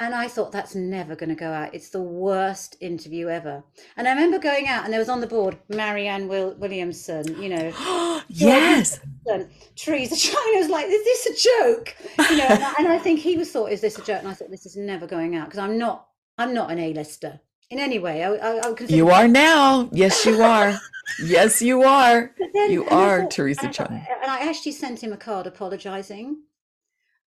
[0.00, 1.74] And I thought that's never going to go out.
[1.74, 3.62] It's the worst interview ever.
[3.96, 7.48] And I remember going out and there was on the board Marianne Will- Williamson, you
[7.50, 7.70] know,
[8.28, 9.00] yes.
[9.26, 11.96] and Theresa Cheung was like, "Is this a joke?"
[12.30, 14.28] You know, and I, and I think he was thought, "Is this a joke?" And
[14.28, 16.08] I thought, "This is never going out because I'm not,
[16.38, 19.88] I'm not an A-lister in any way." I, I, I You are now.
[19.92, 20.78] Yes, you are.
[21.22, 22.32] Yes, you are.
[22.54, 24.06] Then- You are thought- Theresa and Cheung.
[24.22, 26.36] And I actually sent him a card apologizing.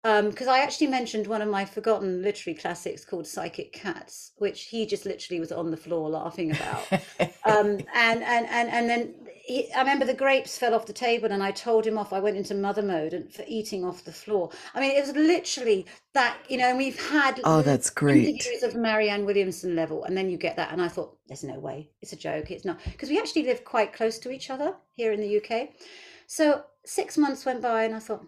[0.04, 4.86] because I actually mentioned one of my forgotten literary classics called Psychic Cats, which he
[4.86, 6.92] just literally was on the floor laughing about.
[7.46, 11.32] um, and and and and then he, I remember the grapes fell off the table,
[11.32, 12.12] and I told him off.
[12.12, 14.50] I went into mother mode and for eating off the floor.
[14.74, 16.70] I mean, it was literally that you know.
[16.70, 20.56] And we've had oh, that's great interviews of Marianne Williamson level, and then you get
[20.56, 22.50] that, and I thought, there's no way, it's a joke.
[22.50, 25.70] It's not because we actually live quite close to each other here in the UK.
[26.28, 28.26] So six months went by, and I thought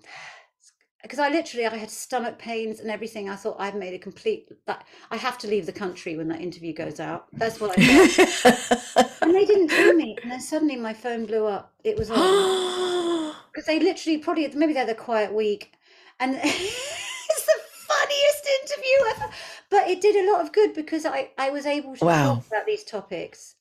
[1.08, 3.30] because I literally I had stomach pains and everything.
[3.30, 6.42] I thought I've made a complete that I have to leave the country when that
[6.42, 7.28] interview goes out.
[7.32, 9.12] That's what I thought.
[9.22, 10.18] and they didn't tell me.
[10.22, 11.74] And then suddenly my phone blew up.
[11.86, 15.72] It was because they literally probably maybe they're the quiet week,
[16.20, 19.34] and it's the funniest interview ever.
[19.70, 22.36] But it did a lot of good because I I was able to wow.
[22.36, 23.56] talk about these topics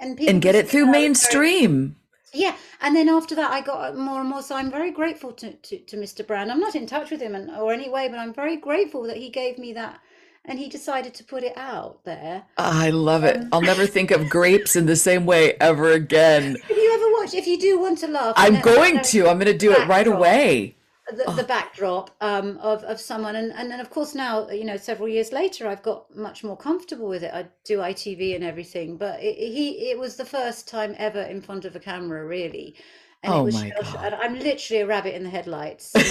[0.00, 1.94] and and get it through mainstream
[2.32, 5.52] yeah and then after that i got more and more so i'm very grateful to,
[5.54, 6.50] to, to mr brand.
[6.50, 9.16] I'm not in touch with him in, or any way but i'm very grateful that
[9.16, 10.00] he gave me that
[10.44, 12.42] and he decided to put it out there.
[12.58, 13.36] I love it.
[13.36, 16.56] Um, i'll never think of grapes in the same way ever again.
[16.68, 19.28] If you ever watch if you do want to laugh i'm going to.
[19.28, 20.74] I'm going to do it right away
[21.10, 24.76] the, the backdrop um, of of someone, and and then of course now you know
[24.76, 27.34] several years later I've got much more comfortable with it.
[27.34, 31.40] I do ITV and everything, but it, he it was the first time ever in
[31.40, 32.76] front of a camera really,
[33.22, 34.18] and oh it was my God.
[34.20, 35.92] I'm literally a rabbit in the headlights.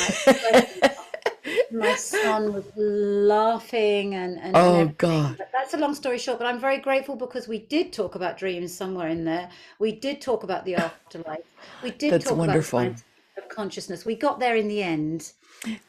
[1.72, 5.38] My, son was laughing and, and oh and god.
[5.38, 8.38] But that's a long story short but i'm very grateful because we did talk about
[8.38, 9.50] dreams somewhere in there.
[9.80, 11.40] We did talk about the afterlife.
[11.82, 12.80] We did that's talk wonderful.
[12.80, 13.02] about
[13.52, 14.06] consciousness.
[14.06, 15.34] We got there in the end.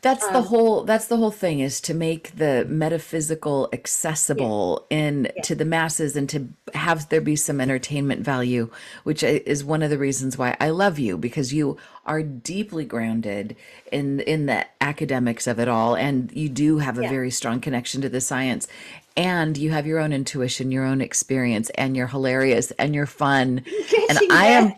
[0.02, 4.98] That's um, the whole that's the whole thing is to make the metaphysical accessible yeah.
[4.98, 5.42] in yeah.
[5.42, 8.70] to the masses and to have there be some entertainment value,
[9.04, 13.56] which is one of the reasons why I love you because you are deeply grounded
[13.90, 17.08] in in the academics of it all and you do have a yeah.
[17.08, 18.68] very strong connection to the science
[19.16, 23.64] and you have your own intuition, your own experience and you're hilarious and you're fun.
[24.10, 24.74] and I am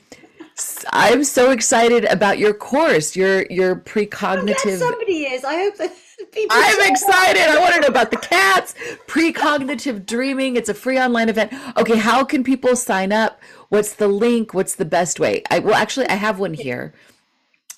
[0.92, 4.78] I'm so excited about your course, your your precognitive.
[4.78, 5.44] somebody is.
[5.44, 5.92] I hope that
[6.32, 6.56] people.
[6.56, 7.42] I'm excited.
[7.42, 8.74] I want to know about the cats.
[9.08, 10.56] Precognitive dreaming.
[10.56, 11.52] It's a free online event.
[11.76, 13.40] Okay, how can people sign up?
[13.68, 14.54] What's the link?
[14.54, 15.42] What's the best way?
[15.50, 16.94] I well, actually, I have one here.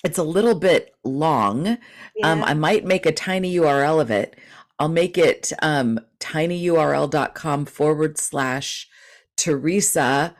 [0.03, 1.67] It's a little bit long.
[1.67, 1.77] Um,
[2.15, 2.31] yeah.
[2.31, 4.37] Um, I might make a tiny URL of it.
[4.77, 8.87] I'll make it um, tinyurl.com forward slash
[9.35, 10.35] Theresa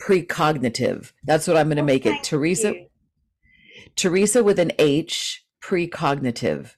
[0.00, 1.12] precognitive.
[1.24, 2.22] That's what I'm going to oh, make it.
[2.22, 2.74] Theresa.
[2.74, 2.86] You.
[3.96, 6.74] Theresa with an H, precognitive.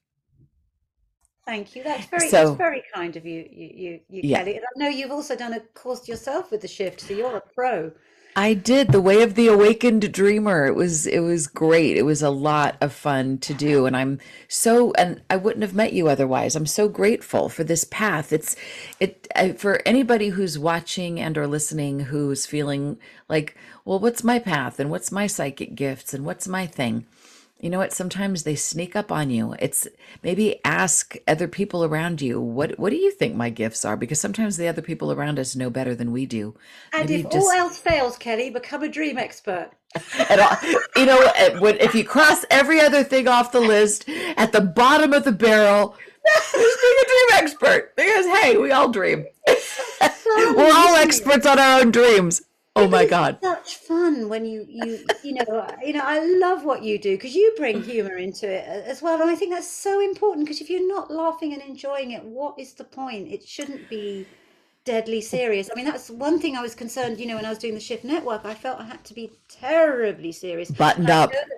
[1.46, 1.82] Thank you.
[1.82, 4.38] That's very, so, that's very kind of you, you, you, you yeah.
[4.38, 4.58] Kelly.
[4.58, 7.90] I know you've also done a course yourself with the shift, so you're a pro.
[8.36, 10.66] I did the way of the awakened dreamer.
[10.66, 11.96] It was it was great.
[11.96, 15.74] It was a lot of fun to do and I'm so and I wouldn't have
[15.74, 16.54] met you otherwise.
[16.54, 18.32] I'm so grateful for this path.
[18.32, 18.54] It's
[19.00, 24.78] it for anybody who's watching and or listening who's feeling like, well, what's my path
[24.78, 27.06] and what's my psychic gifts and what's my thing?
[27.60, 27.92] You know what?
[27.92, 29.54] Sometimes they sneak up on you.
[29.58, 29.86] It's
[30.22, 33.96] maybe ask other people around you what what do you think my gifts are?
[33.96, 36.54] Because sometimes the other people around us know better than we do.
[36.92, 37.36] And maybe if just...
[37.36, 39.70] all else fails kelly become a dream expert.
[39.94, 40.40] And
[40.96, 45.12] you know uh, if you cross every other thing off the list at the bottom
[45.12, 45.96] of the barrel
[46.26, 47.94] just being a dream expert?
[47.96, 49.26] Because hey we all dream.
[50.26, 52.40] We're all experts on our own dreams
[52.76, 53.38] Oh my god.
[53.42, 57.16] Such fun when you you you know uh, you know I love what you do
[57.16, 60.46] because you bring humor into it uh, as well and I think that's so important
[60.46, 63.28] because if you're not laughing and enjoying it what is the point?
[63.28, 64.26] It shouldn't be
[64.84, 65.68] deadly serious.
[65.70, 67.80] I mean that's one thing I was concerned, you know, when I was doing the
[67.80, 70.70] shift network, I felt I had to be terribly serious.
[70.70, 71.30] Buttoned up.
[71.30, 71.54] Uh,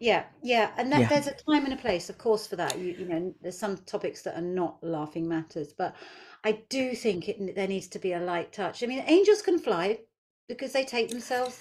[0.00, 1.08] yeah, yeah, and that, yeah.
[1.08, 2.78] there's a time and a place, of course, for that.
[2.78, 5.94] You, you know, there's some topics that are not laughing matters, but
[6.42, 8.82] I do think it, there needs to be a light touch.
[8.82, 10.00] I mean, angels can fly,
[10.48, 11.60] because they take themselves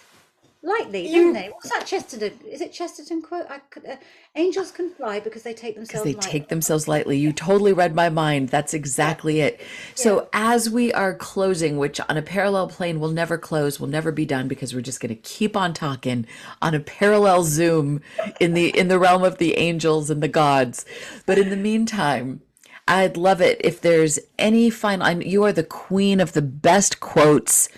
[0.61, 1.49] lightly, you, don't they?
[1.49, 2.39] What's that Chesterton?
[2.49, 3.45] Is it Chesterton quote?
[3.49, 3.95] I could, uh,
[4.35, 6.05] angels can fly because they take themselves.
[6.05, 6.11] Lightly.
[6.13, 6.39] They lightly.
[6.39, 7.17] take themselves lightly.
[7.17, 8.49] You totally read my mind.
[8.49, 9.61] That's exactly it.
[9.95, 14.11] So as we are closing, which on a parallel plane will never close, will never
[14.11, 16.25] be done because we're just going to keep on talking
[16.61, 18.01] on a parallel Zoom
[18.39, 20.85] in the in the realm of the angels and the gods.
[21.25, 22.41] But in the meantime.
[22.85, 25.07] I'd love it if there's any final.
[25.07, 27.69] I'm, you are the queen of the best quotes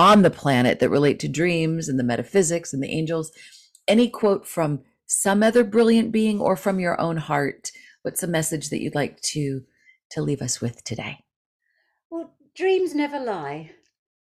[0.00, 3.30] on the planet that relate to dreams and the metaphysics and the angels.
[3.86, 7.70] Any quote from some other brilliant being or from your own heart?
[8.02, 9.62] What's a message that you'd like to
[10.12, 11.18] to leave us with today?
[12.10, 13.72] Well, dreams never lie.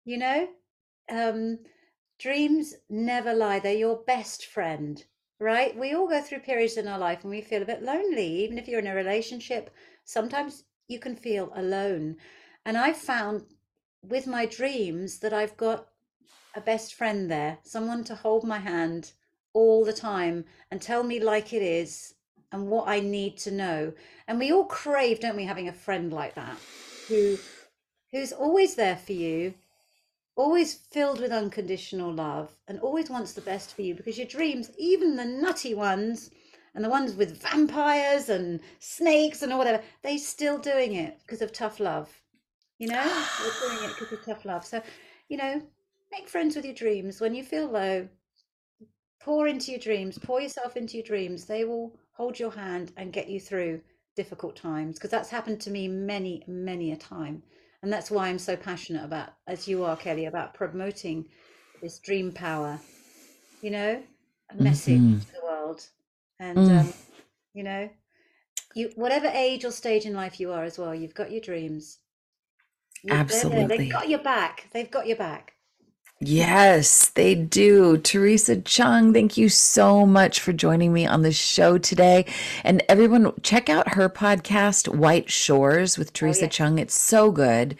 [0.06, 0.48] You know,
[1.10, 1.58] um,
[2.18, 3.58] dreams never lie.
[3.58, 5.04] They're your best friend.
[5.38, 5.76] right?
[5.76, 8.44] We all go through periods in our life when we feel a bit lonely.
[8.44, 9.70] Even if you're in a relationship,
[10.04, 12.16] sometimes you can feel alone.
[12.64, 13.42] And I've found
[14.08, 15.88] with my dreams that I've got
[16.54, 19.12] a best friend there, someone to hold my hand
[19.52, 22.14] all the time and tell me like it is
[22.52, 23.92] and what I need to know.
[24.28, 26.56] And we all crave, don't we, having a friend like that
[27.08, 27.38] who
[28.12, 29.54] who's always there for you,
[30.36, 34.70] always filled with unconditional love and always wants the best for you because your dreams,
[34.78, 36.30] even the nutty ones
[36.74, 41.42] and the ones with vampires and snakes and all whatever, they're still doing it because
[41.42, 42.22] of tough love.
[42.78, 44.64] You know, they're doing it because of tough love.
[44.64, 44.82] So,
[45.28, 45.62] you know,
[46.12, 47.20] make friends with your dreams.
[47.20, 48.08] When you feel low,
[49.20, 51.46] pour into your dreams, pour yourself into your dreams.
[51.46, 53.80] They will hold your hand and get you through
[54.14, 57.42] difficult times because that's happened to me many, many a time
[57.82, 61.24] and that's why i'm so passionate about as you are kelly about promoting
[61.80, 62.80] this dream power
[63.62, 64.02] you know
[64.50, 65.20] a message mm-hmm.
[65.20, 65.86] to the world
[66.40, 66.80] and mm.
[66.80, 66.92] um,
[67.54, 67.88] you know
[68.74, 71.98] you whatever age or stage in life you are as well you've got your dreams
[73.10, 75.56] absolutely they've got your back they've got your back
[76.18, 77.98] Yes, they do.
[77.98, 82.24] Theresa Cheung, thank you so much for joining me on the show today.
[82.64, 86.48] And everyone, check out her podcast, White Shores with Theresa oh, yeah.
[86.48, 86.80] Cheung.
[86.80, 87.76] It's so good.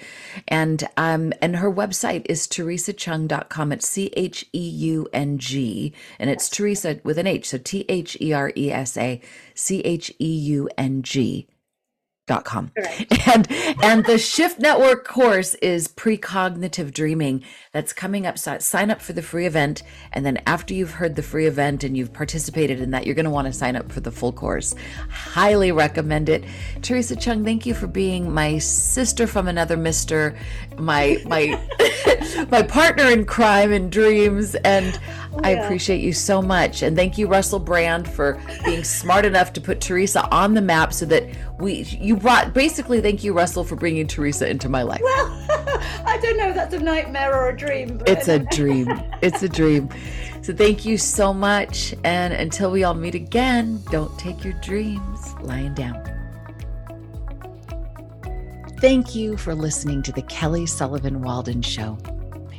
[0.48, 3.72] And um, and her website is theresacheung.com.
[3.72, 5.94] It's C H E U N G.
[6.18, 7.48] And it's Theresa with an H.
[7.48, 9.18] So T H E R E S A
[9.54, 11.48] C H E U N G
[12.27, 12.72] dot com.
[13.27, 13.51] And
[13.83, 17.43] and the shift network course is precognitive dreaming.
[17.72, 18.39] That's coming up.
[18.39, 21.83] So sign up for the free event and then after you've heard the free event
[21.83, 24.33] and you've participated in that you're going to want to sign up for the full
[24.33, 24.74] course.
[25.11, 26.45] Highly recommend it.
[26.83, 30.37] Theresa Cheung thank you for being my sister from another mister
[30.79, 31.61] my my
[32.51, 34.99] my partner in crime and dreams and
[35.41, 35.49] yeah.
[35.49, 36.82] i appreciate you so much.
[36.82, 40.93] And thank you russell brand for being smart enough to put theresa on the map
[40.93, 41.24] so that
[41.59, 45.01] we you brought basically thank you russell for bringing theresa into my life.
[45.03, 45.47] Well
[46.07, 48.89] i don't know if that's a nightmare or a dream it's a dream.
[49.22, 49.89] It's a dream.
[50.43, 51.95] So thank you so much.
[52.05, 56.03] And until we all meet again don't take your dreams lying down.
[58.78, 61.99] Thank you for listening to the kelly sullivan walden show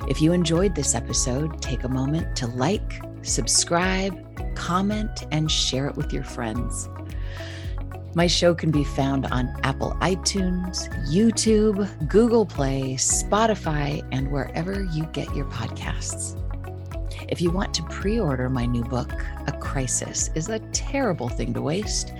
[0.08, 4.16] if you enjoyed this episode take a moment to like subscribe
[4.56, 6.90] comment and share it with your friends
[8.18, 15.04] my show can be found on Apple iTunes, YouTube, Google Play, Spotify, and wherever you
[15.14, 16.36] get your podcasts.
[17.30, 19.12] If you want to pre order my new book,
[19.46, 22.12] A Crisis is a Terrible Thing to Waste,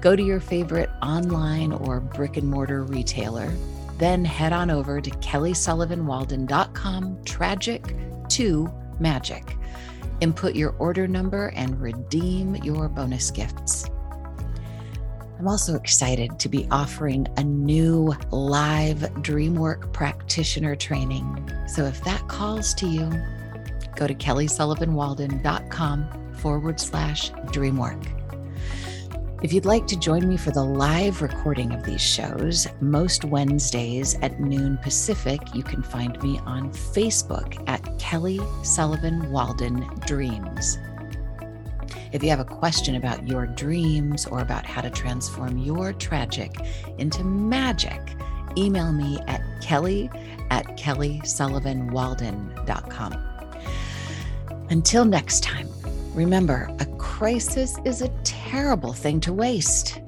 [0.00, 3.52] go to your favorite online or brick and mortar retailer.
[3.98, 7.96] Then head on over to kellysullivanwalden.com tragic
[8.28, 9.56] to magic.
[10.20, 13.90] Input your order number and redeem your bonus gifts.
[15.38, 21.52] I'm also excited to be offering a new live DreamWork practitioner training.
[21.68, 23.10] So if that calls to you,
[23.94, 28.25] go to kellysullivanwalden.com forward slash DreamWork.
[29.46, 34.16] If you'd like to join me for the live recording of these shows, most Wednesdays
[34.16, 40.80] at noon Pacific, you can find me on Facebook at Kelly Sullivan Walden Dreams.
[42.10, 46.50] If you have a question about your dreams or about how to transform your tragic
[46.98, 48.16] into magic,
[48.58, 50.10] email me at kelly
[50.50, 53.12] at kellysullivanwalden.com.
[54.70, 55.68] Until next time,
[56.16, 60.00] remember a crisis is a terrible thing to waste.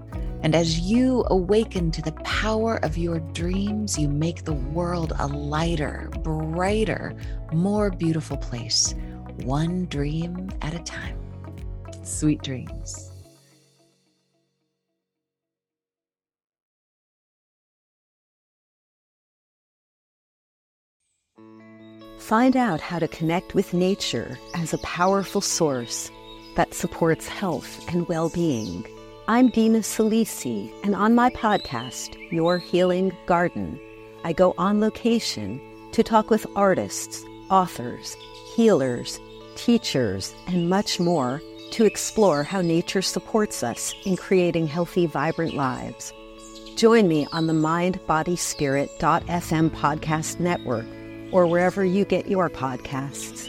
[0.43, 5.27] And as you awaken to the power of your dreams, you make the world a
[5.27, 7.15] lighter, brighter,
[7.53, 8.95] more beautiful place,
[9.45, 11.19] one dream at a time.
[12.03, 13.08] Sweet dreams.
[22.29, 26.11] Find out how to connect with nature as a powerful source
[26.57, 28.85] that supports health and well being.
[29.29, 33.81] I'm Dina Saalisi, and on my podcast, Your Healing Garden,
[34.25, 35.59] I go on location
[35.93, 38.15] to talk with artists, authors,
[38.55, 39.19] healers,
[39.55, 46.13] teachers, and much more to explore how nature supports us in creating healthy, vibrant lives.
[46.77, 50.85] Join me on the mindbodyspirit.fm podcast network
[51.33, 53.49] or wherever you get your podcasts.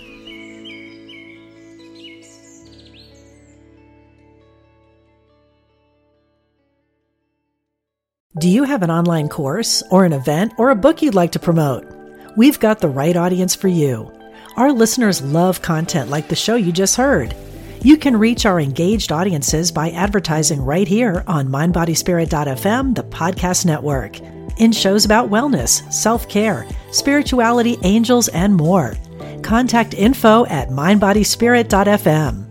[8.39, 11.39] Do you have an online course or an event or a book you'd like to
[11.39, 11.85] promote?
[12.37, 14.09] We've got the right audience for you.
[14.55, 17.35] Our listeners love content like the show you just heard.
[17.81, 24.19] You can reach our engaged audiences by advertising right here on mindbodyspirit.fm, the podcast network,
[24.59, 28.95] in shows about wellness, self care, spirituality, angels, and more.
[29.41, 32.48] Contact info at mindbodyspirit.fm.